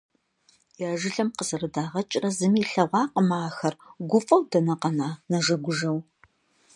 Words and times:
Я 0.87 0.89
жылэм 1.01 1.29
къызэрыдагъэкӀрэ 1.37 2.29
зыми 2.37 2.59
илъэгъуакъым 2.63 3.29
ахэр, 3.39 3.73
гуфӀэу 4.09 4.41
дэнэ 4.51 4.75
къэна, 4.81 5.09
нэжэгужэу. 5.29 5.99